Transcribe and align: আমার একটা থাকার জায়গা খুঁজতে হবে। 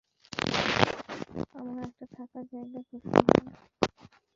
আমার 1.55 1.79
একটা 1.85 2.05
থাকার 2.15 2.43
জায়গা 2.51 2.79
খুঁজতে 2.87 3.09
হবে। 3.17 3.51